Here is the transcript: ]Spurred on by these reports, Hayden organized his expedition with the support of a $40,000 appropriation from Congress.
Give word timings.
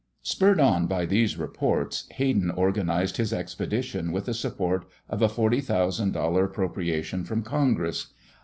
]Spurred 0.33 0.59
on 0.59 0.87
by 0.87 1.05
these 1.05 1.37
reports, 1.37 2.07
Hayden 2.13 2.49
organized 2.49 3.17
his 3.17 3.31
expedition 3.31 4.11
with 4.11 4.25
the 4.25 4.33
support 4.33 4.83
of 5.07 5.21
a 5.21 5.27
$40,000 5.29 6.43
appropriation 6.43 7.23
from 7.23 7.43
Congress. 7.43 8.07